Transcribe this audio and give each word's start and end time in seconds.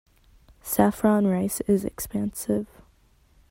Saffron 0.63 1.27
rice 1.27 1.61
is 1.67 1.85
expensive. 1.85 2.65